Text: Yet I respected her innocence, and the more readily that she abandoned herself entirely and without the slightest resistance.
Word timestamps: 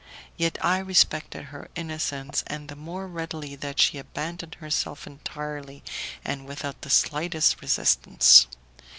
Yet 0.35 0.57
I 0.65 0.79
respected 0.79 1.43
her 1.53 1.69
innocence, 1.75 2.43
and 2.47 2.69
the 2.69 2.75
more 2.75 3.07
readily 3.07 3.55
that 3.57 3.79
she 3.79 3.99
abandoned 3.99 4.55
herself 4.55 5.05
entirely 5.05 5.83
and 6.25 6.47
without 6.47 6.81
the 6.81 6.89
slightest 6.89 7.61
resistance. 7.61 8.47